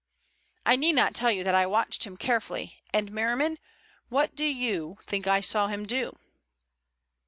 [0.65, 3.59] I need not tell you that I watched him carefully and, Merriman,
[4.09, 6.17] what do you, think I saw him do?"